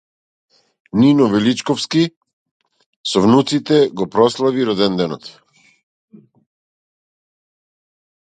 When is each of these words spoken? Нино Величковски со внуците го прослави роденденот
Нино 1.01 1.25
Величковски 1.35 2.05
со 3.09 3.21
внуците 3.25 3.77
го 4.01 4.09
прослави 4.17 4.65
роденденот 4.71 5.31